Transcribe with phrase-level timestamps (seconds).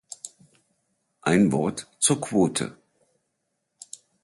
[1.21, 2.75] Ein Wort zur Quote.